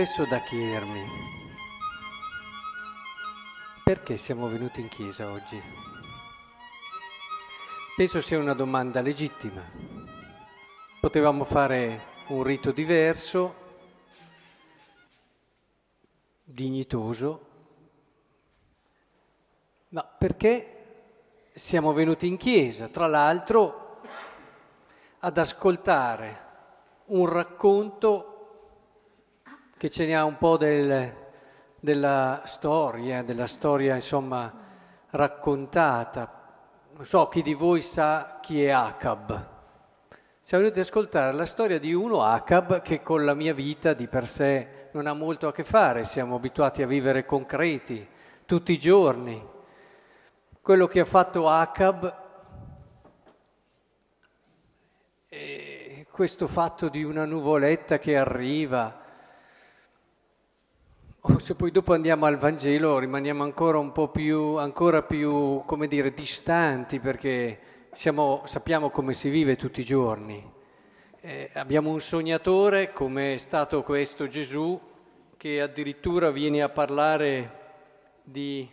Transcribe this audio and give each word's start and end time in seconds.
spesso 0.00 0.24
da 0.24 0.38
chiedermi 0.38 1.04
perché 3.84 4.16
siamo 4.16 4.48
venuti 4.48 4.80
in 4.80 4.88
chiesa 4.88 5.30
oggi. 5.30 5.60
Penso 7.96 8.22
sia 8.22 8.38
una 8.38 8.54
domanda 8.54 9.02
legittima. 9.02 9.62
Potevamo 11.00 11.44
fare 11.44 12.00
un 12.28 12.42
rito 12.42 12.72
diverso, 12.72 13.54
dignitoso, 16.44 17.46
ma 19.88 20.02
perché 20.02 21.50
siamo 21.52 21.92
venuti 21.92 22.26
in 22.26 22.38
chiesa, 22.38 22.88
tra 22.88 23.06
l'altro, 23.06 24.00
ad 25.18 25.36
ascoltare 25.36 26.48
un 27.08 27.26
racconto 27.26 28.29
che 29.80 29.88
ce 29.88 30.04
ne 30.04 30.14
ha 30.14 30.24
un 30.24 30.36
po' 30.36 30.58
del, 30.58 31.10
della 31.80 32.42
storia, 32.44 33.22
della 33.22 33.46
storia 33.46 33.94
insomma 33.94 34.52
raccontata. 35.08 36.50
Non 36.92 37.06
so 37.06 37.28
chi 37.28 37.40
di 37.40 37.54
voi 37.54 37.80
sa 37.80 38.40
chi 38.42 38.62
è 38.62 38.68
Acab. 38.68 39.48
Siamo 40.38 40.64
venuti 40.64 40.80
ad 40.80 40.84
ascoltare 40.84 41.32
la 41.34 41.46
storia 41.46 41.78
di 41.78 41.94
uno 41.94 42.22
Acab 42.22 42.82
che 42.82 43.00
con 43.00 43.24
la 43.24 43.32
mia 43.32 43.54
vita 43.54 43.94
di 43.94 44.06
per 44.06 44.26
sé 44.26 44.88
non 44.92 45.06
ha 45.06 45.14
molto 45.14 45.48
a 45.48 45.52
che 45.54 45.64
fare, 45.64 46.04
siamo 46.04 46.34
abituati 46.36 46.82
a 46.82 46.86
vivere 46.86 47.24
concreti 47.24 48.06
tutti 48.44 48.72
i 48.72 48.78
giorni. 48.78 49.42
Quello 50.60 50.86
che 50.88 51.00
ha 51.00 51.06
fatto 51.06 51.48
Acab 51.48 52.16
è 55.26 56.04
questo 56.10 56.46
fatto 56.46 56.90
di 56.90 57.02
una 57.02 57.24
nuvoletta 57.24 57.98
che 57.98 58.18
arriva, 58.18 58.99
o 61.22 61.38
se 61.38 61.54
poi 61.54 61.70
dopo 61.70 61.92
andiamo 61.92 62.24
al 62.24 62.38
Vangelo 62.38 62.98
rimaniamo 62.98 63.42
ancora 63.42 63.76
un 63.76 63.92
po' 63.92 64.08
più, 64.08 64.56
ancora 64.56 65.02
più 65.02 65.62
come 65.66 65.86
dire, 65.86 66.14
distanti 66.14 66.98
perché 66.98 67.58
siamo, 67.92 68.42
sappiamo 68.46 68.88
come 68.88 69.12
si 69.12 69.28
vive 69.28 69.56
tutti 69.56 69.80
i 69.80 69.84
giorni. 69.84 70.50
Eh, 71.20 71.50
abbiamo 71.52 71.90
un 71.90 72.00
sognatore 72.00 72.94
come 72.94 73.34
è 73.34 73.36
stato 73.36 73.82
questo 73.82 74.28
Gesù 74.28 74.80
che 75.36 75.60
addirittura 75.60 76.30
viene 76.30 76.62
a 76.62 76.70
parlare 76.70 77.58
di 78.22 78.66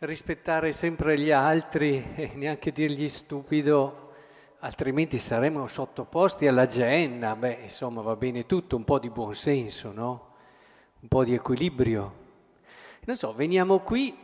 rispettare 0.00 0.72
sempre 0.72 1.18
gli 1.18 1.30
altri 1.30 2.12
e 2.14 2.32
neanche 2.34 2.72
dirgli 2.72 3.08
stupido, 3.08 4.12
altrimenti 4.58 5.18
saremmo 5.18 5.66
sottoposti 5.66 6.46
alla 6.46 6.66
genna. 6.66 7.34
Beh, 7.36 7.60
insomma, 7.62 8.02
va 8.02 8.16
bene 8.16 8.44
tutto, 8.44 8.76
un 8.76 8.84
po' 8.84 8.98
di 8.98 9.08
buonsenso, 9.08 9.92
no? 9.92 10.29
Un 11.00 11.08
po' 11.08 11.24
di 11.24 11.34
equilibrio. 11.34 12.18
Non 13.04 13.16
so, 13.16 13.32
veniamo 13.32 13.80
qui 13.80 14.16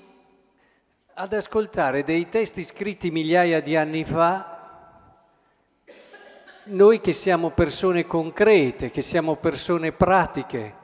ad 1.14 1.32
ascoltare 1.32 2.04
dei 2.04 2.28
testi 2.28 2.62
scritti 2.62 3.10
migliaia 3.10 3.60
di 3.60 3.74
anni 3.74 4.04
fa, 4.04 4.52
noi 6.64 7.00
che 7.00 7.12
siamo 7.12 7.50
persone 7.50 8.04
concrete, 8.04 8.90
che 8.90 9.00
siamo 9.00 9.36
persone 9.36 9.92
pratiche. 9.92 10.74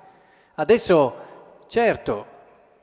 Adesso, 0.55 1.15
certo, 1.67 2.27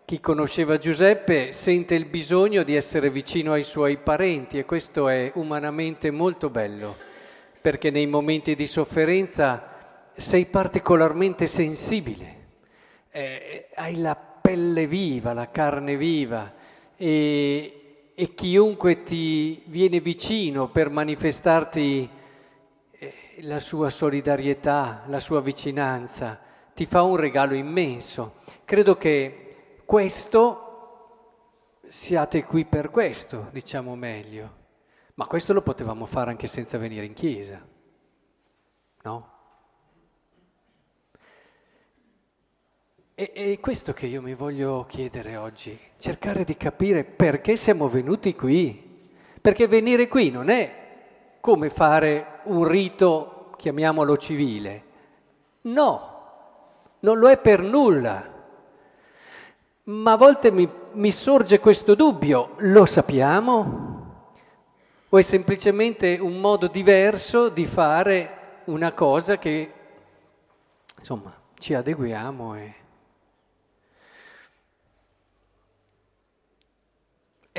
chi 0.05 0.19
conosceva 0.19 0.77
Giuseppe 0.77 1.51
sente 1.51 1.95
il 1.95 2.05
bisogno 2.05 2.61
di 2.61 2.75
essere 2.75 3.09
vicino 3.09 3.53
ai 3.53 3.63
suoi 3.63 3.97
parenti 3.97 4.59
e 4.59 4.65
questo 4.65 5.07
è 5.07 5.31
umanamente 5.35 6.11
molto 6.11 6.51
bello, 6.51 6.95
perché 7.59 7.89
nei 7.89 8.05
momenti 8.05 8.53
di 8.53 8.67
sofferenza 8.67 10.11
sei 10.15 10.45
particolarmente 10.45 11.47
sensibile 11.47 12.38
eh, 13.11 13.69
hai 13.75 13.97
la 13.97 14.15
pelle 14.15 14.87
viva, 14.87 15.33
la 15.33 15.49
carne 15.49 15.95
viva 15.97 16.53
e, 16.95 18.11
e 18.13 18.33
chiunque 18.33 19.03
ti 19.03 19.63
viene 19.67 19.99
vicino 19.99 20.69
per 20.69 20.89
manifestarti 20.89 22.09
eh, 22.91 23.13
la 23.41 23.59
sua 23.59 23.89
solidarietà, 23.89 25.03
la 25.07 25.19
sua 25.19 25.41
vicinanza, 25.41 26.39
ti 26.73 26.85
fa 26.85 27.03
un 27.03 27.15
regalo 27.15 27.53
immenso. 27.53 28.35
Credo 28.65 28.95
che 28.97 29.81
questo 29.85 30.65
siate 31.87 32.43
qui 32.43 32.65
per 32.65 32.89
questo, 32.89 33.49
diciamo 33.51 33.95
meglio. 33.95 34.57
Ma 35.15 35.25
questo 35.25 35.51
lo 35.51 35.61
potevamo 35.61 36.05
fare 36.05 36.29
anche 36.29 36.47
senza 36.47 36.77
venire 36.77 37.05
in 37.05 37.13
chiesa, 37.13 37.61
no? 39.03 39.38
E, 43.19 43.33
è 43.33 43.59
questo 43.59 43.91
che 43.91 44.05
io 44.05 44.21
mi 44.21 44.33
voglio 44.33 44.85
chiedere 44.87 45.35
oggi, 45.35 45.77
cercare 45.97 46.45
di 46.45 46.55
capire 46.55 47.03
perché 47.03 47.57
siamo 47.57 47.89
venuti 47.89 48.33
qui. 48.33 48.87
Perché 49.41 49.67
venire 49.67 50.07
qui 50.07 50.31
non 50.31 50.47
è 50.47 51.35
come 51.41 51.69
fare 51.69 52.39
un 52.43 52.65
rito, 52.65 53.51
chiamiamolo 53.57 54.15
civile. 54.15 54.83
No, 55.63 56.21
non 56.99 57.19
lo 57.19 57.29
è 57.29 57.37
per 57.37 57.61
nulla. 57.61 58.23
Ma 59.83 60.11
a 60.13 60.15
volte 60.15 60.49
mi, 60.49 60.69
mi 60.93 61.11
sorge 61.11 61.59
questo 61.59 61.95
dubbio, 61.95 62.53
lo 62.59 62.85
sappiamo? 62.85 64.27
O 65.09 65.17
è 65.17 65.21
semplicemente 65.23 66.17
un 66.21 66.39
modo 66.39 66.67
diverso 66.67 67.49
di 67.49 67.65
fare 67.65 68.61
una 68.67 68.93
cosa 68.93 69.37
che, 69.37 69.73
insomma, 70.97 71.33
ci 71.57 71.73
adeguiamo 71.73 72.55
e... 72.55 72.78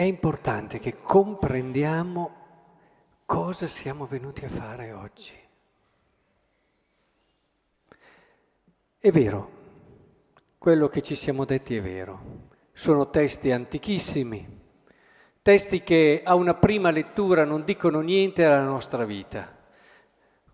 È 0.01 0.05
importante 0.05 0.79
che 0.79 1.03
comprendiamo 1.03 2.31
cosa 3.27 3.67
siamo 3.67 4.07
venuti 4.07 4.47
a 4.47 4.49
fare 4.49 4.93
oggi. 4.93 5.35
È 8.99 9.11
vero, 9.11 9.51
quello 10.57 10.89
che 10.89 11.03
ci 11.03 11.15
siamo 11.15 11.45
detti 11.45 11.77
è 11.77 11.83
vero. 11.83 12.49
Sono 12.73 13.11
testi 13.11 13.53
antichissimi, 13.53 14.49
testi 15.43 15.83
che 15.83 16.23
a 16.25 16.35
una 16.35 16.55
prima 16.55 16.91
lettura 16.91 17.45
non 17.45 17.63
dicono 17.65 18.01
niente 18.01 18.47
alla 18.47 18.65
nostra 18.65 19.05
vita. 19.05 19.55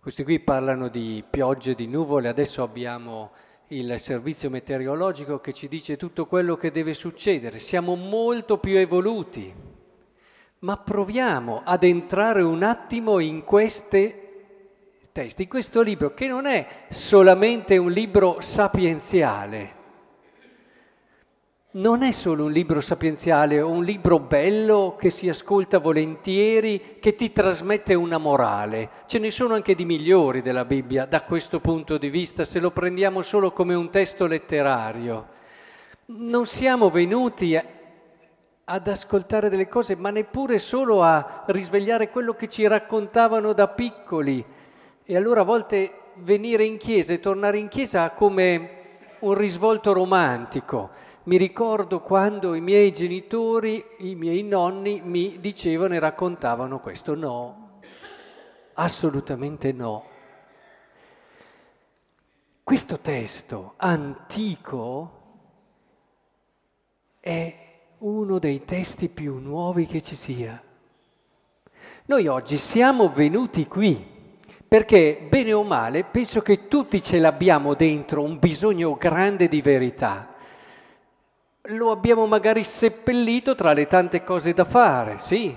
Questi 0.01 0.25
qui 0.25 0.41
parlano 0.41 0.89
di 0.89 1.23
piogge, 1.31 1.77
di 1.77 1.87
nuvole, 1.87 2.27
adesso 2.27 2.65
abbiamo 2.65 3.31
il 3.69 3.99
servizio 3.99 4.49
meteorologico 4.49 5.41
che 5.41 5.53
ci 5.53 5.67
dice 5.67 5.97
tutto 5.97 6.27
quello 6.27 6.57
che 6.57 6.71
deve 6.71 6.95
succedere. 6.95 7.59
Siamo 7.59 7.97
molto 7.97 8.59
più 8.59 8.77
evoluti, 8.77 9.53
ma 10.61 10.77
proviamo 10.77 11.63
ad 11.65 11.83
entrare 11.83 12.43
un 12.43 12.63
attimo 12.63 13.19
in 13.19 13.43
questi 13.43 14.15
testi, 15.11 15.43
in 15.43 15.49
questo 15.49 15.83
libro 15.83 16.15
che 16.15 16.29
non 16.29 16.47
è 16.47 16.85
solamente 16.91 17.77
un 17.77 17.91
libro 17.91 18.41
sapienziale, 18.41 19.76
non 21.77 22.03
è 22.03 22.11
solo 22.11 22.45
un 22.45 22.53
libro 22.53 22.81
sapienziale 22.81 23.61
un 23.61 23.85
libro 23.85 24.19
bello 24.19 24.97
che 24.99 25.11
si 25.11 25.29
ascolta 25.29 25.79
volentieri, 25.79 26.97
che 26.99 27.15
ti 27.15 27.33
trasmette 27.33 27.93
una 27.93 28.17
morale. 28.17 28.89
Ce 29.07 29.19
ne 29.19 29.31
sono 29.31 29.53
anche 29.53 29.75
di 29.75 29.85
migliori 29.85 30.41
della 30.41 30.65
Bibbia 30.65 31.05
da 31.05 31.23
questo 31.23 31.61
punto 31.61 31.99
di 31.99 32.09
vista, 32.09 32.45
se 32.45 32.61
lo 32.61 32.71
prendiamo 32.71 33.21
solo 33.21 33.53
come 33.53 33.75
un 33.75 33.91
testo 33.91 34.27
letterario. 34.27 35.29
Non 36.07 36.47
siamo 36.47 36.89
venuti 36.89 37.61
ad 38.65 38.89
ascoltare 38.89 39.51
delle 39.51 39.69
cose, 39.69 39.97
ma 39.97 40.09
neppure 40.09 40.59
solo 40.59 41.03
a 41.03 41.45
risvegliare 41.47 42.09
quello 42.09 42.33
che 42.33 42.49
ci 42.49 42.67
raccontavano 42.67 43.53
da 43.53 43.69
piccoli. 43.69 44.43
E 45.05 45.15
allora 45.15 45.43
a 45.43 45.45
volte 45.45 45.93
venire 46.21 46.65
in 46.65 46.79
chiesa 46.79 47.13
e 47.13 47.21
tornare 47.21 47.59
in 47.59 47.69
chiesa 47.69 48.05
ha 48.05 48.11
come 48.13 48.71
un 49.19 49.35
risvolto 49.35 49.93
romantico 49.93 51.05
mi 51.27 51.37
ricordo 51.37 52.01
quando 52.03 52.55
i 52.55 52.61
miei 52.61 52.93
genitori, 52.93 53.85
i 53.99 54.15
miei 54.15 54.43
nonni 54.43 55.01
mi 55.03 55.41
dicevano 55.41 55.95
e 55.95 55.99
raccontavano 55.99 56.79
questo. 56.79 57.15
No, 57.17 57.81
assolutamente 58.75 59.73
no. 59.73 60.05
Questo 62.63 63.01
testo 63.01 63.75
antico 63.77 65.23
è 67.19 67.55
uno 67.99 68.39
dei 68.39 68.65
testi 68.65 69.09
più 69.09 69.39
nuovi 69.39 69.87
che 69.87 70.01
ci 70.03 70.15
sia. 70.15 70.63
Noi 72.07 72.27
oggi 72.29 72.57
siamo 72.57 73.09
venuti 73.09 73.67
qui 73.67 74.15
perché, 74.67 75.27
bene 75.29 75.53
o 75.53 75.65
male, 75.65 76.05
penso 76.05 76.41
che 76.41 76.69
tutti 76.69 77.03
ce 77.03 77.19
l'abbiamo 77.19 77.75
dentro 77.75 78.23
un 78.23 78.39
bisogno 78.39 78.95
grande 78.95 79.49
di 79.49 79.61
verità 79.61 80.35
lo 81.69 81.91
abbiamo 81.91 82.27
magari 82.27 82.65
seppellito 82.65 83.55
tra 83.55 83.73
le 83.73 83.87
tante 83.87 84.23
cose 84.23 84.53
da 84.53 84.65
fare, 84.65 85.19
sì. 85.19 85.55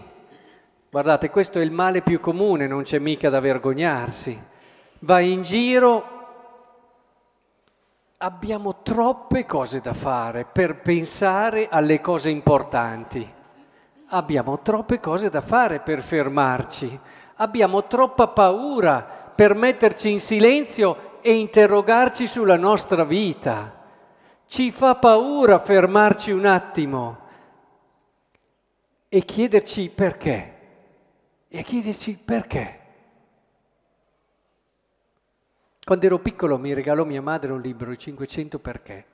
Guardate, 0.90 1.30
questo 1.30 1.60
è 1.60 1.62
il 1.62 1.72
male 1.72 2.02
più 2.02 2.20
comune, 2.20 2.68
non 2.68 2.84
c'è 2.84 3.00
mica 3.00 3.30
da 3.30 3.40
vergognarsi. 3.40 4.40
Vai 5.00 5.32
in 5.32 5.44
giro 5.44 6.18
abbiamo 8.22 8.82
troppe 8.82 9.46
cose 9.46 9.80
da 9.80 9.94
fare 9.94 10.46
per 10.46 10.82
pensare 10.82 11.68
alle 11.70 12.02
cose 12.02 12.30
importanti. 12.30 13.38
Abbiamo 14.10 14.60
troppe 14.62 15.00
cose 15.00 15.30
da 15.30 15.42
fare 15.42 15.80
per 15.80 16.02
fermarci. 16.02 17.00
Abbiamo 17.36 17.86
troppa 17.86 18.28
paura 18.28 19.02
per 19.36 19.54
metterci 19.56 20.10
in 20.10 20.20
silenzio 20.20 21.20
e 21.22 21.34
interrogarci 21.34 22.28
sulla 22.28 22.58
nostra 22.58 23.04
vita. 23.04 23.79
Ci 24.50 24.72
fa 24.72 24.96
paura 24.96 25.60
fermarci 25.60 26.32
un 26.32 26.48
attimo 26.48 27.20
e 29.08 29.24
chiederci 29.24 29.90
perché. 29.90 30.54
E 31.48 31.62
chiederci 31.62 32.18
perché. 32.18 32.80
Quando 35.86 36.04
ero 36.04 36.18
piccolo 36.18 36.58
mi 36.58 36.74
regalò 36.74 37.04
mia 37.04 37.22
madre 37.22 37.52
un 37.52 37.62
libro, 37.62 37.92
I 37.92 38.00
500 38.00 38.58
perché. 38.58 39.06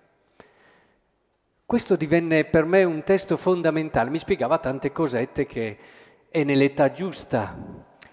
Questo 1.66 1.98
divenne 1.98 2.46
per 2.46 2.64
me 2.64 2.86
un 2.86 3.04
testo 3.04 3.36
fondamentale, 3.36 4.10
mi 4.10 4.20
spiegava 4.20 4.58
tante 4.60 4.94
cosette 4.94 5.46
che 5.46 5.78
è 6.30 6.46
nell'età 6.46 6.94
giusta, 6.94 7.58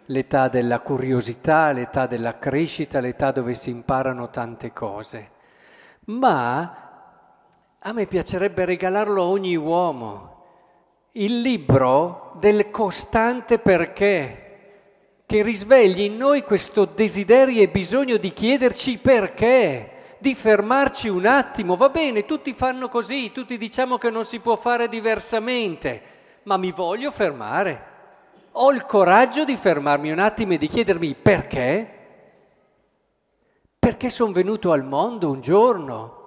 l'età 0.06 0.48
della 0.48 0.80
curiosità, 0.80 1.70
l'età 1.70 2.08
della 2.08 2.40
crescita, 2.40 2.98
l'età 2.98 3.30
dove 3.30 3.54
si 3.54 3.70
imparano 3.70 4.28
tante 4.28 4.72
cose. 4.72 5.30
Ma 6.06 6.81
a 7.84 7.93
me 7.93 8.06
piacerebbe 8.06 8.64
regalarlo 8.64 9.23
a 9.23 9.26
ogni 9.26 9.56
uomo, 9.56 10.31
il 11.12 11.40
libro 11.40 12.32
del 12.38 12.70
costante 12.70 13.58
perché, 13.58 14.38
che 15.26 15.43
risvegli 15.43 16.02
in 16.02 16.17
noi 16.17 16.44
questo 16.44 16.84
desiderio 16.84 17.61
e 17.61 17.69
bisogno 17.69 18.19
di 18.19 18.32
chiederci 18.32 18.99
perché, 18.99 19.90
di 20.19 20.34
fermarci 20.37 21.08
un 21.08 21.26
attimo. 21.26 21.75
Va 21.75 21.88
bene, 21.88 22.25
tutti 22.25 22.52
fanno 22.52 22.88
così, 22.88 23.32
tutti 23.32 23.58
diciamo 23.58 23.99
che 23.99 24.11
non 24.11 24.25
si 24.25 24.38
può 24.38 24.55
fare 24.55 24.88
diversamente, 24.88 26.02
ma 26.44 26.56
mi 26.56 26.70
voglio 26.70 27.11
fermare. 27.11 27.90
Ho 28.52 28.70
il 28.70 28.87
coraggio 28.87 29.44
di 29.44 29.56
fermarmi 29.56 30.12
un 30.12 30.20
attimo 30.20 30.52
e 30.52 30.58
di 30.58 30.69
chiedermi 30.69 31.14
perché? 31.14 31.99
Perché 33.76 34.08
sono 34.08 34.31
venuto 34.31 34.70
al 34.70 34.84
mondo 34.84 35.31
un 35.31 35.40
giorno? 35.40 36.21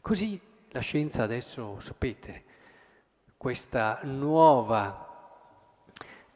Così 0.00 0.40
la 0.70 0.80
scienza 0.80 1.22
adesso, 1.22 1.80
sapete, 1.80 2.44
questa 3.36 4.00
nuova, 4.04 5.26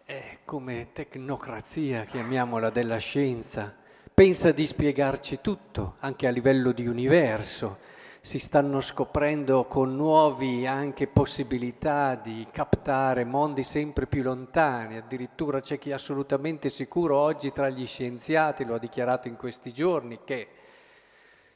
eh, 0.04 0.38
come 0.44 0.88
tecnocrazia, 0.92 2.04
chiamiamola, 2.04 2.70
della 2.70 2.98
scienza, 2.98 3.74
pensa 4.12 4.50
di 4.50 4.66
spiegarci 4.66 5.40
tutto, 5.40 5.94
anche 6.00 6.26
a 6.26 6.30
livello 6.30 6.72
di 6.72 6.86
universo. 6.86 7.78
Si 8.20 8.38
stanno 8.38 8.80
scoprendo 8.80 9.64
con 9.64 9.96
nuove 9.96 10.66
anche 10.66 11.06
possibilità 11.06 12.14
di 12.14 12.46
captare 12.50 13.24
mondi 13.24 13.64
sempre 13.64 14.06
più 14.06 14.22
lontani, 14.22 14.96
addirittura 14.96 15.60
c'è 15.60 15.78
chi 15.78 15.90
è 15.90 15.94
assolutamente 15.94 16.68
sicuro 16.68 17.16
oggi 17.18 17.52
tra 17.52 17.68
gli 17.68 17.86
scienziati, 17.86 18.64
lo 18.64 18.74
ha 18.74 18.78
dichiarato 18.78 19.28
in 19.28 19.36
questi 19.36 19.72
giorni, 19.72 20.20
che 20.24 20.48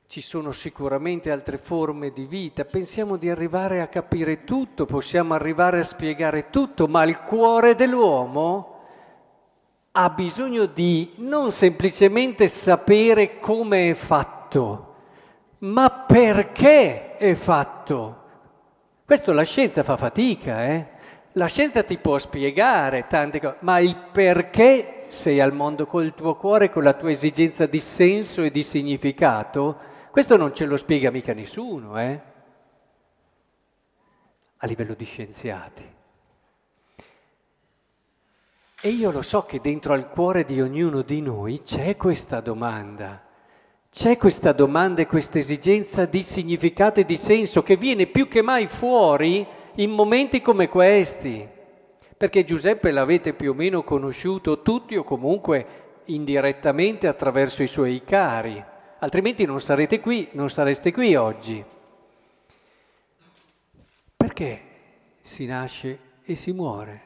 ci 0.06 0.20
sono 0.20 0.53
sicuramente 0.53 1.31
altre 1.31 1.58
forme 1.58 2.12
di 2.12 2.26
vita, 2.26 2.64
pensiamo 2.64 3.17
di 3.17 3.29
arrivare 3.29 3.81
a 3.81 3.88
capire 3.88 4.44
tutto, 4.44 4.87
possiamo 4.87 5.35
arrivare 5.35 5.81
a 5.81 5.85
spiegare 5.85 6.49
tutto, 6.50 6.87
ma 6.87 7.03
il 7.03 7.19
cuore 7.20 7.75
dell'uomo 7.75 8.75
ha 9.91 10.08
bisogno 10.11 10.67
di 10.67 11.14
non 11.17 11.50
semplicemente 11.50 12.47
sapere 12.47 13.41
come 13.41 13.91
è 13.91 13.94
fatto, 13.94 14.94
ma 15.58 15.91
perché 15.91 17.17
è 17.17 17.35
fatto. 17.35 18.23
Questo 19.05 19.32
la 19.32 19.43
scienza 19.43 19.82
fa 19.82 19.97
fatica, 19.97 20.67
eh? 20.67 20.87
La 21.32 21.47
scienza 21.47 21.82
ti 21.82 21.99
può 21.99 22.17
spiegare 22.17 23.06
tante 23.08 23.41
cose, 23.41 23.56
ma 23.61 23.79
il 23.79 23.97
perché 24.12 25.06
sei 25.08 25.41
al 25.41 25.53
mondo 25.53 25.87
col 25.87 26.14
tuo 26.14 26.37
cuore, 26.37 26.70
con 26.70 26.82
la 26.82 26.94
tua 26.94 27.11
esigenza 27.11 27.67
di 27.67 27.81
senso 27.81 28.43
e 28.43 28.50
di 28.50 28.62
significato, 28.62 29.94
questo 30.16 30.38
non 30.38 30.54
ce 30.54 30.64
lo 30.64 30.78
spiega 30.78 31.10
mica 31.10 31.34
nessuno, 31.34 32.00
eh? 32.00 32.20
A 34.56 34.66
livello 34.66 34.94
di 34.94 35.04
scienziati. 35.04 35.84
E 38.80 38.88
io 38.88 39.10
lo 39.10 39.20
so 39.20 39.42
che 39.42 39.60
dentro 39.60 39.92
al 39.92 40.08
cuore 40.08 40.44
di 40.44 40.58
ognuno 40.58 41.02
di 41.02 41.20
noi 41.20 41.60
c'è 41.60 41.98
questa 41.98 42.40
domanda. 42.40 43.26
C'è 43.90 44.16
questa 44.16 44.52
domanda 44.52 45.02
e 45.02 45.06
questa 45.06 45.36
esigenza 45.36 46.06
di 46.06 46.22
significato 46.22 47.00
e 47.00 47.04
di 47.04 47.19
senso 47.19 47.62
che 47.62 47.76
viene 47.76 48.06
più 48.06 48.26
che 48.26 48.40
mai 48.40 48.66
fuori 48.66 49.46
in 49.74 49.90
momenti 49.90 50.40
come 50.40 50.66
questi. 50.66 51.46
Perché 52.16 52.42
Giuseppe 52.42 52.90
l'avete 52.90 53.34
più 53.34 53.50
o 53.50 53.54
meno 53.54 53.84
conosciuto 53.84 54.62
tutti 54.62 54.96
o 54.96 55.04
comunque 55.04 56.00
indirettamente 56.06 57.06
attraverso 57.06 57.62
i 57.62 57.66
suoi 57.66 58.02
cari 58.02 58.64
altrimenti 59.06 59.44
non 59.44 59.61
sarete 59.61 60.00
qui, 60.00 60.29
non 60.32 60.50
sareste 60.50 60.93
qui 60.93 61.14
oggi. 61.14 61.64
Perché 64.17 64.61
si 65.23 65.47
nasce 65.47 65.99
e 66.25 66.35
si 66.35 66.53
muore? 66.53 67.00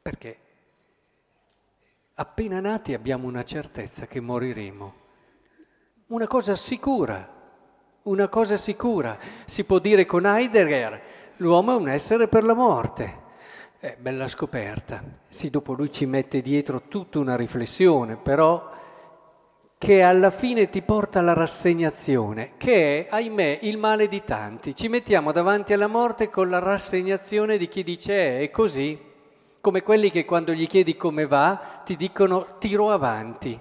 Perché 0.00 0.38
appena 2.14 2.58
nati 2.60 2.94
abbiamo 2.94 3.26
una 3.26 3.42
certezza 3.42 4.06
che 4.06 4.20
moriremo. 4.20 4.94
Una 6.06 6.26
cosa 6.26 6.56
sicura, 6.56 7.28
una 8.04 8.28
cosa 8.28 8.56
sicura. 8.56 9.18
Si 9.44 9.64
può 9.64 9.78
dire 9.78 10.06
con 10.06 10.24
Heidegger, 10.24 11.02
l'uomo 11.36 11.72
è 11.72 11.76
un 11.76 11.88
essere 11.88 12.28
per 12.28 12.44
la 12.44 12.54
morte. 12.54 13.26
Eh, 13.78 13.94
bella 14.00 14.26
scoperta. 14.26 15.04
Sì, 15.28 15.50
dopo 15.50 15.74
lui 15.74 15.92
ci 15.92 16.06
mette 16.06 16.40
dietro 16.40 16.88
tutta 16.88 17.18
una 17.18 17.36
riflessione, 17.36 18.16
però 18.16 18.76
che 19.78 20.02
alla 20.02 20.30
fine 20.30 20.68
ti 20.68 20.82
porta 20.82 21.20
alla 21.20 21.34
rassegnazione, 21.34 22.54
che 22.56 23.06
è, 23.06 23.14
ahimè, 23.14 23.60
il 23.62 23.78
male 23.78 24.08
di 24.08 24.24
tanti. 24.24 24.74
Ci 24.74 24.88
mettiamo 24.88 25.30
davanti 25.30 25.72
alla 25.72 25.86
morte 25.86 26.28
con 26.28 26.50
la 26.50 26.58
rassegnazione 26.58 27.56
di 27.56 27.68
chi 27.68 27.84
dice 27.84 28.40
è 28.40 28.50
così, 28.50 28.98
come 29.60 29.82
quelli 29.82 30.10
che 30.10 30.24
quando 30.24 30.52
gli 30.52 30.66
chiedi 30.66 30.96
come 30.96 31.26
va 31.26 31.80
ti 31.84 31.94
dicono 31.94 32.58
tiro 32.58 32.90
avanti. 32.90 33.58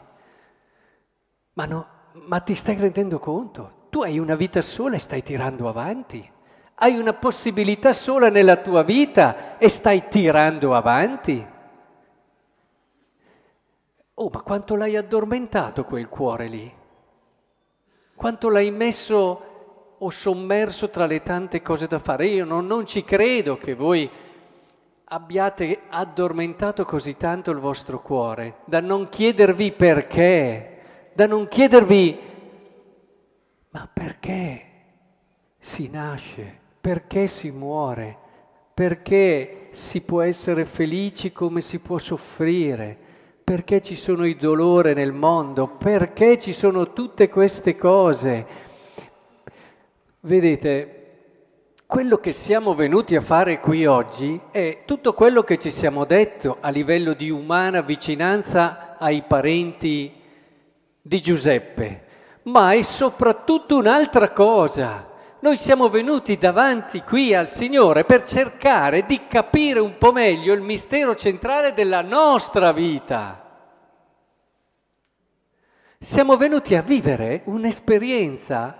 Ma, 1.54 1.66
no, 1.66 1.88
ma 2.14 2.40
ti 2.40 2.56
stai 2.56 2.76
rendendo 2.78 3.20
conto? 3.20 3.86
Tu 3.92 4.02
hai 4.02 4.18
una 4.18 4.36
vita 4.36 4.62
sola 4.64 4.96
e 4.96 5.00
stai 5.00 5.22
tirando 5.22 5.70
avanti. 5.70 6.28
Hai 6.80 6.98
una 6.98 7.14
possibilità 7.14 7.94
sola 7.94 8.30
nella 8.30 8.58
tua 8.58 8.82
vita 8.82 9.58
e 9.60 9.70
stai 9.70 10.08
tirando 10.08 10.74
avanti. 10.74 11.46
Oh, 14.20 14.30
ma 14.34 14.42
quanto 14.42 14.76
l'hai 14.76 14.96
addormentato 14.96 15.84
quel 15.84 16.10
cuore 16.10 16.48
lì? 16.48 16.74
Quanto 18.16 18.50
l'hai 18.50 18.72
messo 18.72 19.96
o 20.00 20.10
sommerso 20.10 20.90
tra 20.90 21.06
le 21.06 21.22
tante 21.22 21.62
cose 21.62 21.86
da 21.86 22.00
fare? 22.00 22.26
Io 22.26 22.44
non, 22.44 22.66
non 22.66 22.88
ci 22.88 23.04
credo 23.04 23.58
che 23.58 23.76
voi 23.76 24.10
abbiate 25.10 25.82
addormentato 25.90 26.84
così 26.84 27.16
tanto 27.16 27.52
il 27.52 27.60
vostro 27.60 28.02
cuore, 28.02 28.56
da 28.66 28.82
non 28.82 29.08
chiedervi 29.08 29.72
perché, 29.74 31.12
da 31.14 31.28
non 31.28 31.48
chiedervi 31.48 32.20
ma 33.70 33.88
perché 33.94 34.66
si 35.60 35.90
nasce, 35.90 36.60
perché 36.82 37.28
si 37.28 37.52
muore, 37.52 38.18
perché 38.74 39.68
si 39.74 40.02
può 40.02 40.22
essere 40.22 40.66
felici 40.66 41.32
come 41.32 41.62
si 41.62 41.78
può 41.78 42.00
soffrire 42.00 43.06
perché 43.48 43.82
ci 43.82 43.96
sono 43.96 44.26
i 44.26 44.36
dolori 44.36 44.94
nel 44.94 45.14
mondo, 45.14 45.68
perché 45.68 46.38
ci 46.38 46.52
sono 46.52 46.92
tutte 46.92 47.30
queste 47.30 47.78
cose. 47.78 48.46
Vedete, 50.20 50.96
quello 51.86 52.18
che 52.18 52.34
siamo 52.34 52.76
venuti 52.76 53.16
a 53.16 53.22
fare 53.22 53.62
qui 53.62 53.86
oggi 53.86 54.38
è 54.52 54.80
tutto 54.84 55.14
quello 55.14 55.44
che 55.44 55.58
ci 55.58 55.72
siamo 55.72 56.04
detto 56.04 56.58
a 56.60 56.68
livello 56.68 57.14
di 57.14 57.30
umana 57.30 57.80
vicinanza 57.80 58.98
ai 58.98 59.24
parenti 59.26 60.12
di 61.02 61.22
Giuseppe, 61.22 62.04
ma 62.44 62.74
è 62.74 62.82
soprattutto 62.82 63.78
un'altra 63.78 64.32
cosa. 64.32 65.08
Noi 65.40 65.56
siamo 65.56 65.90
venuti 65.90 66.38
davanti 66.38 67.04
qui 67.04 67.36
al 67.36 67.48
Signore 67.48 68.06
per 68.06 68.24
cercare 68.24 69.06
di 69.06 69.28
capire 69.28 69.80
un 69.80 69.98
po' 70.00 70.12
meglio 70.12 70.54
il 70.54 70.62
mistero 70.62 71.14
centrale 71.14 71.74
della 71.74 72.02
nostra 72.02 72.72
vita. 72.72 73.44
Siamo 76.00 76.38
venuti 76.38 76.74
a 76.76 76.82
vivere 76.82 77.44
un'esperienza 77.46 78.78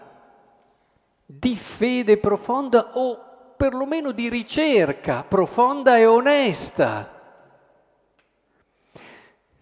di 1.26 1.56
fede 1.56 2.18
profonda 2.18 2.92
o 2.94 3.54
perlomeno 3.56 4.12
di 4.12 4.28
ricerca 4.28 5.24
profonda 5.24 5.98
e 5.98 6.06
onesta. 6.06 7.17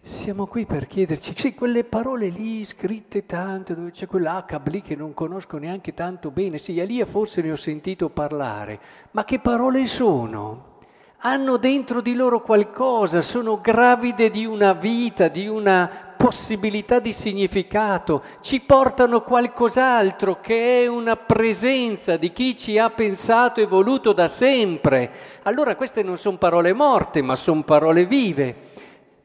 Siamo 0.06 0.46
qui 0.46 0.66
per 0.66 0.86
chiederci, 0.86 1.34
sì, 1.36 1.52
quelle 1.52 1.82
parole 1.82 2.28
lì 2.28 2.64
scritte 2.64 3.26
tante, 3.26 3.74
dove 3.74 3.90
c'è 3.90 4.06
quell'H 4.06 4.62
lì 4.66 4.80
che 4.80 4.94
non 4.94 5.12
conosco 5.14 5.58
neanche 5.58 5.94
tanto 5.94 6.30
bene, 6.30 6.58
sì, 6.58 6.74
lì 6.86 7.04
forse 7.04 7.42
ne 7.42 7.50
ho 7.50 7.56
sentito 7.56 8.08
parlare, 8.08 8.78
ma 9.10 9.24
che 9.24 9.40
parole 9.40 9.84
sono? 9.86 10.74
Hanno 11.22 11.56
dentro 11.56 12.00
di 12.00 12.14
loro 12.14 12.40
qualcosa, 12.40 13.20
sono 13.20 13.60
gravide 13.60 14.30
di 14.30 14.46
una 14.46 14.74
vita, 14.74 15.26
di 15.26 15.48
una 15.48 16.14
possibilità 16.16 17.00
di 17.00 17.12
significato, 17.12 18.22
ci 18.40 18.60
portano 18.60 19.22
qualcos'altro 19.22 20.40
che 20.40 20.82
è 20.82 20.86
una 20.86 21.16
presenza 21.16 22.16
di 22.16 22.32
chi 22.32 22.54
ci 22.54 22.78
ha 22.78 22.90
pensato 22.90 23.60
e 23.60 23.66
voluto 23.66 24.12
da 24.12 24.28
sempre. 24.28 25.10
Allora 25.42 25.74
queste 25.74 26.04
non 26.04 26.16
sono 26.16 26.36
parole 26.36 26.72
morte, 26.72 27.22
ma 27.22 27.34
sono 27.34 27.64
parole 27.64 28.06
vive 28.06 28.74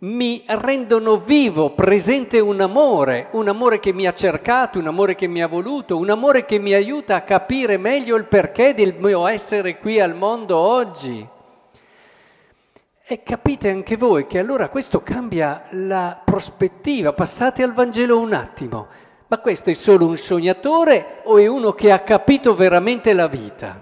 mi 0.03 0.43
rendono 0.47 1.17
vivo, 1.17 1.71
presente 1.71 2.39
un 2.39 2.59
amore, 2.59 3.27
un 3.33 3.47
amore 3.47 3.79
che 3.79 3.93
mi 3.93 4.07
ha 4.07 4.13
cercato, 4.13 4.79
un 4.79 4.87
amore 4.87 5.13
che 5.13 5.27
mi 5.27 5.43
ha 5.43 5.47
voluto, 5.47 5.97
un 5.97 6.09
amore 6.09 6.45
che 6.45 6.57
mi 6.57 6.73
aiuta 6.73 7.17
a 7.17 7.21
capire 7.21 7.77
meglio 7.77 8.15
il 8.15 8.25
perché 8.25 8.73
del 8.73 8.95
mio 8.97 9.27
essere 9.27 9.77
qui 9.77 9.99
al 9.99 10.15
mondo 10.15 10.57
oggi. 10.57 11.27
E 13.03 13.23
capite 13.23 13.69
anche 13.69 13.95
voi 13.95 14.25
che 14.25 14.39
allora 14.39 14.69
questo 14.69 15.03
cambia 15.03 15.65
la 15.71 16.19
prospettiva, 16.25 17.13
passate 17.13 17.61
al 17.61 17.73
Vangelo 17.73 18.17
un 18.17 18.33
attimo, 18.33 18.87
ma 19.27 19.37
questo 19.37 19.69
è 19.69 19.73
solo 19.73 20.07
un 20.07 20.17
sognatore 20.17 21.21
o 21.25 21.37
è 21.37 21.45
uno 21.45 21.73
che 21.73 21.91
ha 21.91 21.99
capito 21.99 22.55
veramente 22.55 23.13
la 23.13 23.27
vita? 23.27 23.79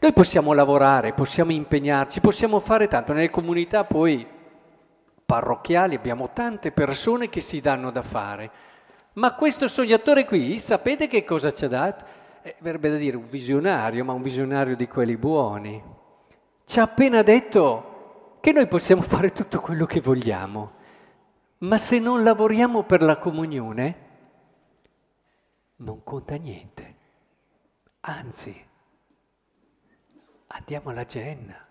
Noi 0.00 0.12
possiamo 0.12 0.52
lavorare, 0.52 1.12
possiamo 1.12 1.52
impegnarci, 1.52 2.18
possiamo 2.18 2.58
fare 2.58 2.88
tanto, 2.88 3.12
nelle 3.12 3.30
comunità 3.30 3.84
poi 3.84 4.34
parrocchiali 5.26 5.96
abbiamo 5.96 6.30
tante 6.32 6.70
persone 6.70 7.28
che 7.28 7.40
si 7.40 7.60
danno 7.60 7.90
da 7.90 8.02
fare. 8.02 8.50
Ma 9.14 9.34
questo 9.34 9.66
sognatore 9.66 10.24
qui, 10.24 10.58
sapete 10.60 11.08
che 11.08 11.24
cosa 11.24 11.50
ci 11.50 11.64
ha 11.64 11.68
dato? 11.68 12.04
Eh, 12.42 12.54
verrebbe 12.60 12.90
da 12.90 12.96
dire 12.96 13.16
un 13.16 13.28
visionario, 13.28 14.04
ma 14.04 14.12
un 14.12 14.22
visionario 14.22 14.76
di 14.76 14.86
quelli 14.86 15.16
buoni. 15.16 15.82
Ci 16.64 16.78
ha 16.78 16.84
appena 16.84 17.22
detto 17.22 18.38
che 18.40 18.52
noi 18.52 18.68
possiamo 18.68 19.02
fare 19.02 19.32
tutto 19.32 19.58
quello 19.60 19.84
che 19.84 20.00
vogliamo, 20.00 20.72
ma 21.58 21.76
se 21.76 21.98
non 21.98 22.22
lavoriamo 22.22 22.84
per 22.84 23.02
la 23.02 23.16
comunione, 23.16 24.04
non 25.76 26.04
conta 26.04 26.36
niente. 26.36 26.94
Anzi, 28.00 28.64
andiamo 30.48 30.90
alla 30.90 31.04
genna. 31.04 31.66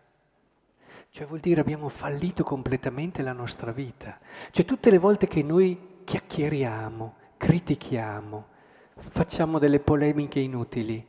Cioè 1.16 1.28
vuol 1.28 1.40
dire 1.40 1.62
abbiamo 1.62 1.88
fallito 1.88 2.44
completamente 2.44 3.22
la 3.22 3.32
nostra 3.32 3.72
vita. 3.72 4.20
Cioè 4.52 4.66
tutte 4.66 4.90
le 4.90 4.98
volte 4.98 5.28
che 5.28 5.44
noi 5.44 6.02
chiacchieriamo, 6.04 7.14
critichiamo, 7.38 8.46
facciamo 8.98 9.58
delle 9.58 9.80
polemiche 9.80 10.42
inutili, 10.42 11.08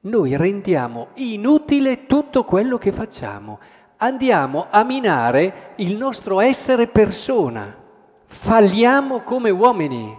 noi 0.00 0.34
rendiamo 0.38 1.08
inutile 1.16 2.06
tutto 2.06 2.44
quello 2.44 2.78
che 2.78 2.92
facciamo. 2.92 3.58
Andiamo 3.98 4.68
a 4.70 4.82
minare 4.84 5.74
il 5.76 5.98
nostro 5.98 6.40
essere 6.40 6.86
persona. 6.86 7.76
Falliamo 8.24 9.20
come 9.20 9.50
uomini. 9.50 10.18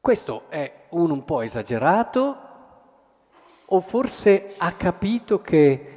Questo 0.00 0.44
è 0.48 0.86
un, 0.88 1.10
un 1.10 1.24
po' 1.26 1.42
esagerato 1.42 2.46
o 3.66 3.80
forse 3.82 4.54
ha 4.56 4.72
capito 4.72 5.42
che 5.42 5.96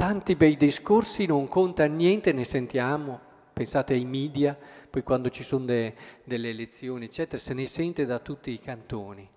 tanti 0.00 0.34
bei 0.34 0.56
discorsi, 0.56 1.26
non 1.26 1.46
conta 1.46 1.84
niente, 1.84 2.32
ne 2.32 2.44
sentiamo, 2.44 3.20
pensate 3.52 3.92
ai 3.92 4.06
media, 4.06 4.56
poi 4.88 5.02
quando 5.02 5.28
ci 5.28 5.42
sono 5.42 5.66
de, 5.66 5.94
delle 6.24 6.48
elezioni, 6.48 7.04
eccetera, 7.04 7.36
se 7.36 7.52
ne 7.52 7.66
sente 7.66 8.06
da 8.06 8.18
tutti 8.18 8.50
i 8.50 8.58
cantoni. 8.58 9.28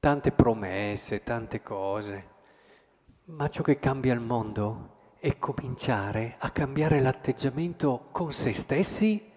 Tante 0.00 0.32
promesse, 0.32 1.22
tante 1.22 1.62
cose. 1.62 2.28
Ma 3.26 3.48
ciò 3.48 3.62
che 3.62 3.78
cambia 3.78 4.12
il 4.12 4.18
mondo 4.18 5.14
è 5.20 5.38
cominciare 5.38 6.34
a 6.40 6.50
cambiare 6.50 6.98
l'atteggiamento 6.98 8.08
con 8.10 8.32
se 8.32 8.52
stessi 8.52 9.29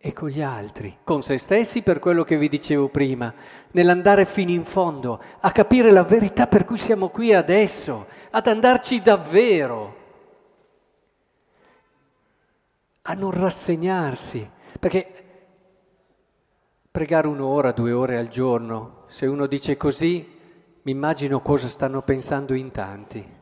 e 0.00 0.12
con 0.12 0.28
gli 0.28 0.40
altri, 0.40 0.98
con 1.02 1.22
se 1.22 1.38
stessi 1.38 1.82
per 1.82 1.98
quello 1.98 2.22
che 2.22 2.38
vi 2.38 2.48
dicevo 2.48 2.88
prima, 2.88 3.34
nell'andare 3.72 4.24
fino 4.24 4.50
in 4.50 4.64
fondo, 4.64 5.20
a 5.40 5.50
capire 5.50 5.90
la 5.90 6.04
verità 6.04 6.46
per 6.46 6.64
cui 6.64 6.78
siamo 6.78 7.08
qui 7.08 7.34
adesso, 7.34 8.06
ad 8.30 8.46
andarci 8.46 9.02
davvero, 9.02 9.96
a 13.02 13.14
non 13.14 13.32
rassegnarsi, 13.32 14.48
perché 14.78 15.24
pregare 16.90 17.26
un'ora, 17.26 17.72
due 17.72 17.92
ore 17.92 18.18
al 18.18 18.28
giorno, 18.28 19.04
se 19.08 19.26
uno 19.26 19.46
dice 19.46 19.76
così, 19.76 20.36
mi 20.82 20.92
immagino 20.92 21.40
cosa 21.40 21.68
stanno 21.68 22.02
pensando 22.02 22.54
in 22.54 22.70
tanti. 22.70 23.36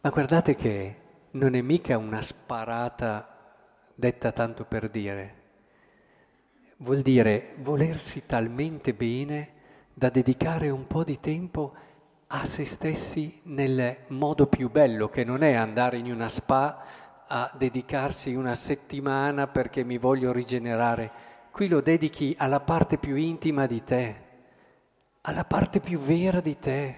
Ma 0.00 0.10
guardate 0.10 0.56
che 0.56 0.96
non 1.32 1.54
è 1.54 1.60
mica 1.60 1.96
una 1.98 2.20
sparata 2.20 3.33
detta 3.94 4.32
tanto 4.32 4.64
per 4.64 4.90
dire. 4.90 5.42
Vuol 6.78 7.02
dire 7.02 7.54
volersi 7.58 8.26
talmente 8.26 8.92
bene 8.94 9.52
da 9.94 10.10
dedicare 10.10 10.70
un 10.70 10.86
po' 10.86 11.04
di 11.04 11.20
tempo 11.20 11.72
a 12.26 12.44
se 12.44 12.64
stessi 12.64 13.40
nel 13.44 13.96
modo 14.08 14.46
più 14.48 14.70
bello, 14.70 15.08
che 15.08 15.22
non 15.24 15.42
è 15.42 15.54
andare 15.54 15.98
in 15.98 16.10
una 16.10 16.28
spa 16.28 16.82
a 17.26 17.50
dedicarsi 17.56 18.34
una 18.34 18.54
settimana 18.54 19.46
perché 19.46 19.84
mi 19.84 19.98
voglio 19.98 20.32
rigenerare. 20.32 21.10
Qui 21.50 21.68
lo 21.68 21.80
dedichi 21.80 22.34
alla 22.36 22.60
parte 22.60 22.98
più 22.98 23.14
intima 23.14 23.66
di 23.66 23.84
te, 23.84 24.16
alla 25.20 25.44
parte 25.44 25.78
più 25.78 26.00
vera 26.00 26.40
di 26.40 26.58
te. 26.58 26.96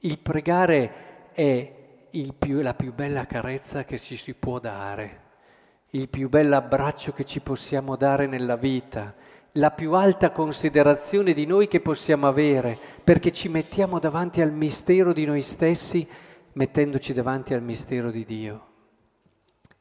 Il 0.00 0.18
pregare 0.18 1.30
è 1.32 1.80
più, 2.38 2.60
la 2.60 2.74
più 2.74 2.92
bella 2.92 3.26
carezza 3.26 3.84
che 3.84 3.98
ci 3.98 4.16
si 4.16 4.34
può 4.34 4.58
dare, 4.58 5.21
il 5.94 6.08
più 6.08 6.28
bell'abbraccio 6.28 7.12
che 7.12 7.24
ci 7.24 7.40
possiamo 7.40 7.96
dare 7.96 8.26
nella 8.26 8.56
vita, 8.56 9.14
la 9.52 9.70
più 9.70 9.92
alta 9.92 10.30
considerazione 10.30 11.32
di 11.34 11.44
noi 11.44 11.68
che 11.68 11.80
possiamo 11.80 12.26
avere, 12.26 12.78
perché 13.02 13.30
ci 13.32 13.48
mettiamo 13.48 13.98
davanti 13.98 14.40
al 14.40 14.52
mistero 14.52 15.12
di 15.12 15.24
noi 15.24 15.42
stessi, 15.42 16.06
mettendoci 16.54 17.12
davanti 17.12 17.52
al 17.52 17.62
mistero 17.62 18.10
di 18.10 18.24
Dio. 18.24 18.66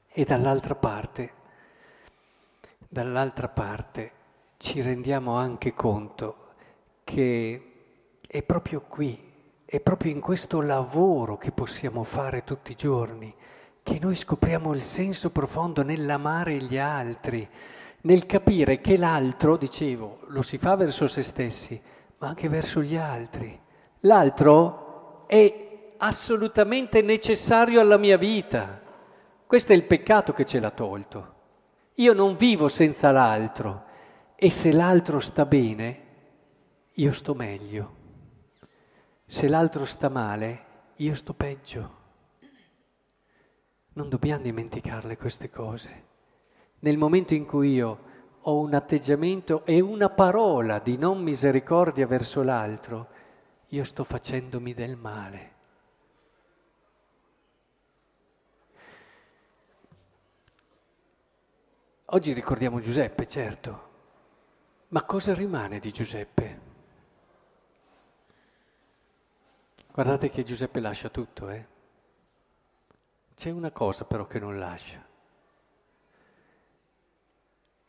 E 0.07 0.25
dall'altra 0.25 0.75
parte, 0.75 1.31
dall'altra 2.89 3.47
parte 3.47 4.11
ci 4.57 4.81
rendiamo 4.81 5.35
anche 5.35 5.73
conto 5.73 6.47
che 7.05 7.71
è 8.27 8.43
proprio 8.43 8.81
qui 8.81 9.29
è 9.71 9.79
proprio 9.79 10.11
in 10.11 10.19
questo 10.19 10.59
lavoro 10.59 11.37
che 11.37 11.53
possiamo 11.53 12.03
fare 12.03 12.43
tutti 12.43 12.73
i 12.73 12.75
giorni 12.75 13.33
che 13.83 13.99
noi 13.99 14.15
scopriamo 14.15 14.73
il 14.73 14.83
senso 14.83 15.29
profondo 15.31 15.83
nell'amare 15.83 16.57
gli 16.57 16.77
altri, 16.77 17.47
nel 18.01 18.25
capire 18.25 18.79
che 18.81 18.97
l'altro, 18.97 19.57
dicevo, 19.57 20.19
lo 20.27 20.41
si 20.41 20.57
fa 20.57 20.75
verso 20.75 21.07
se 21.07 21.23
stessi, 21.23 21.79
ma 22.17 22.27
anche 22.27 22.47
verso 22.47 22.81
gli 22.81 22.95
altri. 22.95 23.59
L'altro 24.01 25.25
è 25.27 25.93
assolutamente 25.97 27.01
necessario 27.01 27.79
alla 27.79 27.97
mia 27.97 28.17
vita. 28.17 28.79
Questo 29.45 29.73
è 29.73 29.75
il 29.75 29.83
peccato 29.83 30.33
che 30.33 30.45
ce 30.45 30.59
l'ha 30.59 30.71
tolto. 30.71 31.33
Io 31.95 32.13
non 32.13 32.35
vivo 32.35 32.67
senza 32.67 33.11
l'altro 33.11 33.83
e 34.35 34.49
se 34.49 34.71
l'altro 34.71 35.19
sta 35.19 35.45
bene, 35.45 35.99
io 36.93 37.11
sto 37.11 37.35
meglio. 37.35 37.95
Se 39.25 39.47
l'altro 39.47 39.85
sta 39.85 40.09
male, 40.09 40.65
io 40.95 41.13
sto 41.13 41.33
peggio. 41.33 41.99
Non 43.93 44.07
dobbiamo 44.07 44.43
dimenticarle 44.43 45.17
queste 45.17 45.49
cose. 45.49 46.09
Nel 46.79 46.97
momento 46.97 47.33
in 47.33 47.45
cui 47.45 47.73
io 47.73 48.09
ho 48.39 48.59
un 48.59 48.73
atteggiamento 48.73 49.65
e 49.65 49.81
una 49.81 50.09
parola 50.09 50.79
di 50.79 50.97
non 50.97 51.21
misericordia 51.21 52.07
verso 52.07 52.41
l'altro, 52.41 53.07
io 53.67 53.83
sto 53.83 54.03
facendomi 54.03 54.73
del 54.73 54.95
male. 54.95 55.51
Oggi 62.05 62.33
ricordiamo 62.33 62.79
Giuseppe, 62.79 63.25
certo, 63.25 63.89
ma 64.89 65.03
cosa 65.03 65.33
rimane 65.33 65.79
di 65.79 65.91
Giuseppe? 65.91 66.59
Guardate 69.93 70.29
che 70.29 70.43
Giuseppe 70.43 70.79
lascia 70.79 71.09
tutto, 71.09 71.49
eh? 71.49 71.79
C'è 73.41 73.49
una 73.49 73.71
cosa 73.71 74.05
però 74.05 74.27
che 74.27 74.37
non 74.37 74.59
lascia. 74.59 75.03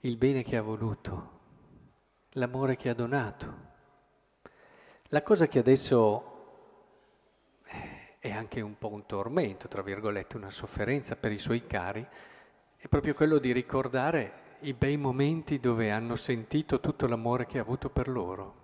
Il 0.00 0.16
bene 0.16 0.42
che 0.42 0.56
ha 0.56 0.62
voluto, 0.62 1.40
l'amore 2.30 2.74
che 2.74 2.88
ha 2.88 2.94
donato. 2.94 3.54
La 5.08 5.22
cosa 5.22 5.48
che 5.48 5.58
adesso 5.58 7.64
eh, 7.64 8.16
è 8.18 8.30
anche 8.30 8.62
un 8.62 8.78
po' 8.78 8.88
un 8.88 9.04
tormento, 9.04 9.68
tra 9.68 9.82
virgolette, 9.82 10.38
una 10.38 10.48
sofferenza 10.48 11.16
per 11.16 11.32
i 11.32 11.38
suoi 11.38 11.66
cari, 11.66 12.08
è 12.78 12.88
proprio 12.88 13.12
quello 13.12 13.36
di 13.36 13.52
ricordare 13.52 14.56
i 14.60 14.72
bei 14.72 14.96
momenti 14.96 15.60
dove 15.60 15.90
hanno 15.90 16.16
sentito 16.16 16.80
tutto 16.80 17.06
l'amore 17.06 17.44
che 17.44 17.58
ha 17.58 17.60
avuto 17.60 17.90
per 17.90 18.08
loro. 18.08 18.54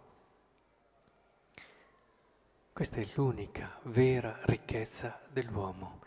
Questa 2.72 2.98
è 2.98 3.06
l'unica 3.14 3.78
vera 3.82 4.38
ricchezza 4.44 5.20
dell'uomo, 5.28 5.98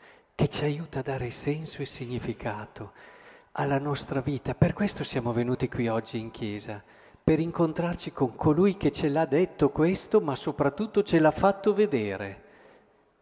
che 0.41 0.49
ci 0.49 0.63
aiuta 0.63 0.99
a 0.99 1.03
dare 1.03 1.29
senso 1.29 1.83
e 1.83 1.85
significato 1.85 2.93
alla 3.51 3.77
nostra 3.77 4.21
vita. 4.21 4.55
Per 4.55 4.73
questo 4.73 5.03
siamo 5.03 5.33
venuti 5.33 5.69
qui 5.69 5.87
oggi 5.87 6.17
in 6.17 6.31
chiesa, 6.31 6.83
per 7.23 7.39
incontrarci 7.39 8.11
con 8.11 8.35
colui 8.35 8.75
che 8.75 8.91
ce 8.91 9.09
l'ha 9.09 9.25
detto 9.25 9.69
questo, 9.69 10.19
ma 10.19 10.35
soprattutto 10.35 11.03
ce 11.03 11.19
l'ha 11.19 11.29
fatto 11.29 11.75
vedere. 11.75 12.41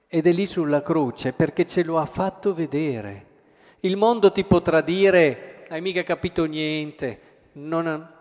Ed 0.08 0.28
è 0.28 0.32
lì 0.32 0.46
sulla 0.46 0.82
croce 0.82 1.34
perché 1.34 1.66
ce 1.68 1.84
lo 1.84 1.98
ha 1.98 2.06
fatto 2.06 2.54
vedere. 2.54 3.26
Il 3.82 3.98
mondo 3.98 4.32
ti 4.32 4.46
potrà 4.46 4.80
dire, 4.80 5.66
hai 5.68 5.82
mica 5.82 6.04
capito 6.04 6.46
niente, 6.46 7.20
non, 7.54 8.14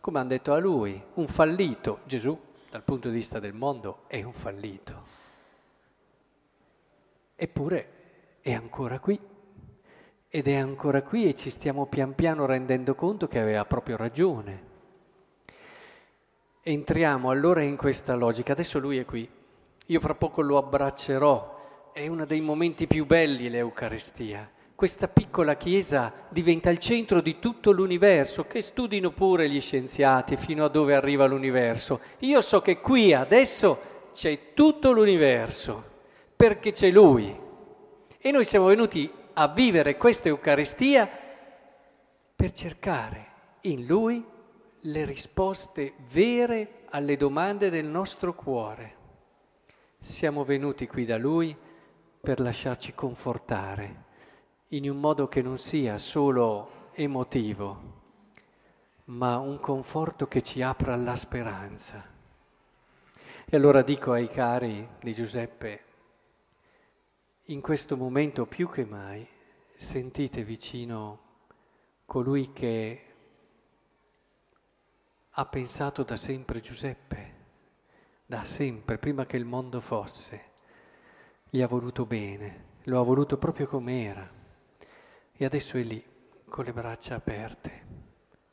come 0.00 0.18
hanno 0.18 0.28
detto 0.28 0.52
a 0.52 0.58
lui, 0.58 1.02
un 1.14 1.28
fallito. 1.28 2.00
Gesù, 2.04 2.38
dal 2.68 2.82
punto 2.82 3.08
di 3.08 3.14
vista 3.14 3.38
del 3.38 3.54
mondo, 3.54 4.02
è 4.06 4.22
un 4.22 4.34
fallito. 4.34 5.02
Eppure 7.36 8.02
è 8.44 8.52
ancora 8.52 8.98
qui 8.98 9.18
ed 10.28 10.48
è 10.48 10.56
ancora 10.56 11.00
qui 11.00 11.26
e 11.26 11.34
ci 11.34 11.48
stiamo 11.48 11.86
pian 11.86 12.14
piano 12.14 12.44
rendendo 12.44 12.94
conto 12.94 13.26
che 13.26 13.38
aveva 13.38 13.64
proprio 13.64 13.96
ragione. 13.96 14.62
Entriamo 16.60 17.30
allora 17.30 17.62
in 17.62 17.78
questa 17.78 18.14
logica, 18.14 18.52
adesso 18.52 18.78
lui 18.78 18.98
è 18.98 19.06
qui, 19.06 19.26
io 19.86 20.00
fra 20.00 20.14
poco 20.14 20.42
lo 20.42 20.58
abbraccerò, 20.58 21.90
è 21.94 22.06
uno 22.06 22.26
dei 22.26 22.42
momenti 22.42 22.86
più 22.86 23.06
belli 23.06 23.48
l'Eucaristia. 23.48 24.50
Questa 24.74 25.08
piccola 25.08 25.56
chiesa 25.56 26.12
diventa 26.28 26.68
il 26.68 26.78
centro 26.78 27.22
di 27.22 27.38
tutto 27.38 27.70
l'universo, 27.70 28.44
che 28.44 28.60
studino 28.60 29.10
pure 29.12 29.48
gli 29.48 29.60
scienziati 29.60 30.36
fino 30.36 30.66
a 30.66 30.68
dove 30.68 30.94
arriva 30.94 31.24
l'universo. 31.24 31.98
Io 32.18 32.42
so 32.42 32.60
che 32.60 32.78
qui 32.80 33.14
adesso 33.14 34.08
c'è 34.12 34.52
tutto 34.52 34.92
l'universo, 34.92 35.82
perché 36.36 36.72
c'è 36.72 36.90
Lui. 36.90 37.43
E 38.26 38.30
noi 38.30 38.46
siamo 38.46 38.68
venuti 38.68 39.12
a 39.34 39.48
vivere 39.48 39.98
questa 39.98 40.28
Eucaristia 40.28 41.06
per 42.34 42.52
cercare 42.52 43.26
in 43.64 43.84
Lui 43.84 44.24
le 44.80 45.04
risposte 45.04 45.92
vere 46.08 46.84
alle 46.88 47.18
domande 47.18 47.68
del 47.68 47.84
nostro 47.84 48.34
cuore. 48.34 48.96
Siamo 49.98 50.42
venuti 50.42 50.86
qui 50.86 51.04
da 51.04 51.18
Lui 51.18 51.54
per 52.18 52.40
lasciarci 52.40 52.94
confortare 52.94 54.04
in 54.68 54.88
un 54.88 54.98
modo 54.98 55.28
che 55.28 55.42
non 55.42 55.58
sia 55.58 55.98
solo 55.98 56.88
emotivo, 56.94 57.82
ma 59.04 59.36
un 59.36 59.60
conforto 59.60 60.28
che 60.28 60.40
ci 60.40 60.62
apra 60.62 60.94
alla 60.94 61.16
speranza. 61.16 62.02
E 63.44 63.54
allora 63.54 63.82
dico 63.82 64.12
ai 64.12 64.28
cari 64.28 64.88
di 65.02 65.12
Giuseppe, 65.12 65.83
in 67.48 67.60
questo 67.60 67.96
momento 67.96 68.46
più 68.46 68.70
che 68.70 68.86
mai 68.86 69.26
sentite 69.76 70.42
vicino 70.44 71.18
colui 72.06 72.52
che 72.52 73.04
ha 75.30 75.44
pensato 75.46 76.04
da 76.04 76.16
sempre 76.16 76.60
Giuseppe, 76.60 77.32
da 78.24 78.44
sempre, 78.44 78.96
prima 78.96 79.26
che 79.26 79.36
il 79.36 79.44
mondo 79.44 79.80
fosse, 79.80 80.52
gli 81.50 81.60
ha 81.60 81.66
voluto 81.66 82.06
bene, 82.06 82.72
lo 82.84 83.00
ha 83.00 83.04
voluto 83.04 83.36
proprio 83.36 83.66
come 83.66 84.04
era 84.04 84.32
e 85.32 85.44
adesso 85.44 85.76
è 85.76 85.82
lì 85.82 86.02
con 86.48 86.64
le 86.64 86.72
braccia 86.72 87.16
aperte 87.16 87.82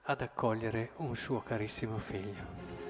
ad 0.04 0.22
accogliere 0.22 0.92
un 0.98 1.16
suo 1.16 1.42
carissimo 1.42 1.98
figlio. 1.98 2.81